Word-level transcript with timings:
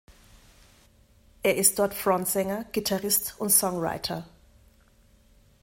Er 1.43 1.57
ist 1.57 1.77
dort 1.77 1.93
Frontsänger, 1.93 2.63
Gitarrist 2.71 3.35
und 3.37 3.51
Songwriter. 3.51 4.25